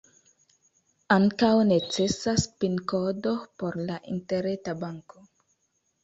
[1.15, 5.23] Ankaŭ necesas pin-kodo por la interreta banko.